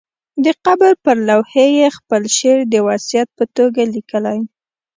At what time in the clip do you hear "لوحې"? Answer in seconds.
1.27-1.67